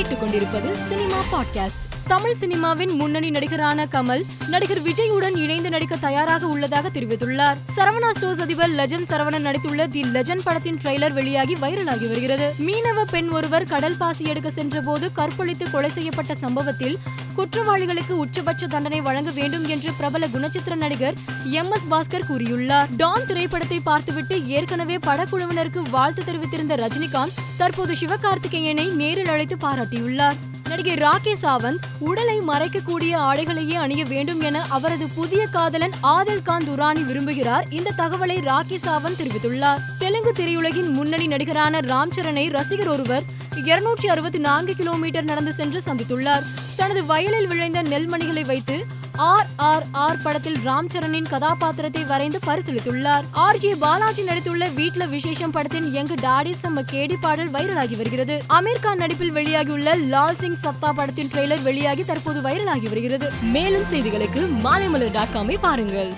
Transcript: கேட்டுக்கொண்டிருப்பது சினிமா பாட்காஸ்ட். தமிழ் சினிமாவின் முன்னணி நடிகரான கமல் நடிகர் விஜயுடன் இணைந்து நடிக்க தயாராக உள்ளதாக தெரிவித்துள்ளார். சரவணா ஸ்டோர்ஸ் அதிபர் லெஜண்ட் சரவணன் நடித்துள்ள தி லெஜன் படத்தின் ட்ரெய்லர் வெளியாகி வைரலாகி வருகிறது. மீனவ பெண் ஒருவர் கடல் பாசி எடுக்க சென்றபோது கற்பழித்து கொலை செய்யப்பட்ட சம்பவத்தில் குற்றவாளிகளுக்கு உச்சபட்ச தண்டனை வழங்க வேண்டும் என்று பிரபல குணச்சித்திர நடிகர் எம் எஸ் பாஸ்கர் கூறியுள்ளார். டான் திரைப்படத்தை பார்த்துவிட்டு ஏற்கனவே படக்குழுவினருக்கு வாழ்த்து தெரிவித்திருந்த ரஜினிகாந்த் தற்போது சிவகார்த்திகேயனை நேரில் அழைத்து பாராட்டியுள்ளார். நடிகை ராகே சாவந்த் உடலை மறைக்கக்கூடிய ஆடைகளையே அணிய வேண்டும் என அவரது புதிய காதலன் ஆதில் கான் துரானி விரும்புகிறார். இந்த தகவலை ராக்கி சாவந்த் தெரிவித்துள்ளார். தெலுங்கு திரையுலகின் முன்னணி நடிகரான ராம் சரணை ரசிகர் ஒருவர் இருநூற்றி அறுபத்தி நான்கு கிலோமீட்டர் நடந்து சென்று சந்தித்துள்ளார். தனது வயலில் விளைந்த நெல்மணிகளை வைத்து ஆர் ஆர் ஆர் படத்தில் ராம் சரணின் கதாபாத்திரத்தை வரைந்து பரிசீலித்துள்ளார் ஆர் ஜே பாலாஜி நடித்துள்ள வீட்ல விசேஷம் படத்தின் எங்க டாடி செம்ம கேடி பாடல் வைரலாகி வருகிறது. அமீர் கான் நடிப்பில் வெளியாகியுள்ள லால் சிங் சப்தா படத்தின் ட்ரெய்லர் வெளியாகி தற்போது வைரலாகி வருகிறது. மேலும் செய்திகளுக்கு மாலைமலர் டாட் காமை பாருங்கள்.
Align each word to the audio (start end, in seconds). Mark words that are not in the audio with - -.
கேட்டுக்கொண்டிருப்பது 0.00 0.88
சினிமா 0.88 1.16
பாட்காஸ்ட். 1.32 1.84
தமிழ் 2.06 2.36
சினிமாவின் 2.40 2.94
முன்னணி 2.94 3.30
நடிகரான 3.30 3.84
கமல் 3.84 4.22
நடிகர் 4.48 4.82
விஜயுடன் 4.82 5.36
இணைந்து 5.36 5.70
நடிக்க 5.70 5.96
தயாராக 5.96 6.46
உள்ளதாக 6.46 6.88
தெரிவித்துள்ளார். 6.88 7.56
சரவணா 7.76 8.10
ஸ்டோர்ஸ் 8.10 8.40
அதிபர் 8.40 8.70
லெஜண்ட் 8.70 9.08
சரவணன் 9.08 9.46
நடித்துள்ள 9.46 9.88
தி 9.90 10.00
லெஜன் 10.00 10.40
படத்தின் 10.44 10.78
ட்ரெய்லர் 10.84 11.12
வெளியாகி 11.12 11.54
வைரலாகி 11.54 12.08
வருகிறது. 12.08 12.54
மீனவ 12.58 13.02
பெண் 13.10 13.28
ஒருவர் 13.28 13.64
கடல் 13.64 13.96
பாசி 13.96 14.24
எடுக்க 14.24 14.50
சென்றபோது 14.50 15.12
கற்பழித்து 15.12 15.70
கொலை 15.70 15.90
செய்யப்பட்ட 15.90 16.34
சம்பவத்தில் 16.34 16.98
குற்றவாளிகளுக்கு 17.40 18.14
உச்சபட்ச 18.24 18.66
தண்டனை 18.66 19.00
வழங்க 19.00 19.30
வேண்டும் 19.30 19.66
என்று 19.68 19.92
பிரபல 19.92 20.26
குணச்சித்திர 20.26 20.74
நடிகர் 20.74 21.14
எம் 21.44 21.70
எஸ் 21.70 21.86
பாஸ்கர் 21.90 22.26
கூறியுள்ளார். 22.28 22.88
டான் 22.96 23.26
திரைப்படத்தை 23.26 23.80
பார்த்துவிட்டு 23.80 24.46
ஏற்கனவே 24.46 24.96
படக்குழுவினருக்கு 24.96 25.82
வாழ்த்து 25.90 26.22
தெரிவித்திருந்த 26.22 26.76
ரஜினிகாந்த் 26.82 27.36
தற்போது 27.56 27.92
சிவகார்த்திகேயனை 27.92 28.92
நேரில் 28.92 29.28
அழைத்து 29.28 29.56
பாராட்டியுள்ளார். 29.56 30.38
நடிகை 30.80 31.08
ராகே 31.08 31.32
சாவந்த் 31.42 31.82
உடலை 31.98 32.40
மறைக்கக்கூடிய 32.40 33.14
ஆடைகளையே 33.16 33.72
அணிய 33.72 34.04
வேண்டும் 34.04 34.40
என 34.40 34.62
அவரது 34.68 35.08
புதிய 35.14 35.46
காதலன் 35.46 35.90
ஆதில் 36.02 36.42
கான் 36.42 36.64
துரானி 36.68 37.02
விரும்புகிறார். 37.02 37.64
இந்த 37.70 37.92
தகவலை 37.96 38.36
ராக்கி 38.40 38.76
சாவந்த் 38.76 39.18
தெரிவித்துள்ளார். 39.18 39.80
தெலுங்கு 39.98 40.32
திரையுலகின் 40.36 40.88
முன்னணி 40.92 41.26
நடிகரான 41.26 41.80
ராம் 41.80 42.14
சரணை 42.16 42.50
ரசிகர் 42.50 42.88
ஒருவர் 42.88 43.22
இருநூற்றி 43.64 44.08
அறுபத்தி 44.08 44.38
நான்கு 44.38 44.74
கிலோமீட்டர் 44.74 45.24
நடந்து 45.24 45.52
சென்று 45.52 45.82
சந்தித்துள்ளார். 45.86 46.46
தனது 46.76 47.06
வயலில் 47.06 47.46
விளைந்த 47.46 47.82
நெல்மணிகளை 47.82 48.46
வைத்து 48.46 48.86
ஆர் 49.28 49.46
ஆர் 49.56 49.84
ஆர் 49.92 50.18
படத்தில் 50.22 50.56
ராம் 50.66 50.88
சரணின் 50.92 51.26
கதாபாத்திரத்தை 51.28 52.04
வரைந்து 52.04 52.38
பரிசீலித்துள்ளார் 52.46 53.24
ஆர் 53.30 53.58
ஜே 53.58 53.74
பாலாஜி 53.74 54.22
நடித்துள்ள 54.22 54.74
வீட்ல 54.74 55.06
விசேஷம் 55.06 55.50
படத்தின் 55.50 55.92
எங்க 55.94 56.14
டாடி 56.14 56.54
செம்ம 56.62 56.84
கேடி 56.92 57.16
பாடல் 57.20 57.50
வைரலாகி 57.50 57.96
வருகிறது. 57.96 58.42
அமீர் 58.48 58.80
கான் 58.80 58.98
நடிப்பில் 58.98 59.34
வெளியாகியுள்ள 59.34 60.08
லால் 60.08 60.36
சிங் 60.36 60.56
சப்தா 60.62 60.92
படத்தின் 60.92 61.30
ட்ரெய்லர் 61.34 61.62
வெளியாகி 61.62 62.04
தற்போது 62.04 62.40
வைரலாகி 62.40 62.88
வருகிறது. 62.88 63.32
மேலும் 63.42 63.88
செய்திகளுக்கு 63.92 64.48
மாலைமலர் 64.62 65.10
டாட் 65.10 65.34
காமை 65.34 65.58
பாருங்கள். 65.60 66.12